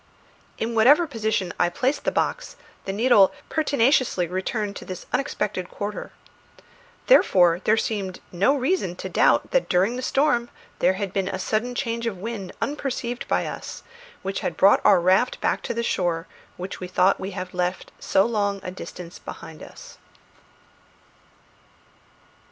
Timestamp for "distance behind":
18.71-19.61